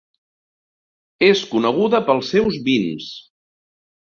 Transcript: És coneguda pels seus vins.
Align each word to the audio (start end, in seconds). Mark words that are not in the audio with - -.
És 1.27 1.43
coneguda 1.53 2.01
pels 2.09 2.33
seus 2.37 2.59
vins. 2.71 3.13